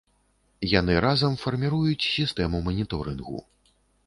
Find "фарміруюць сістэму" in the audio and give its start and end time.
1.43-2.63